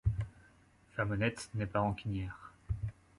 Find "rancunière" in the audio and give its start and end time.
1.81-2.51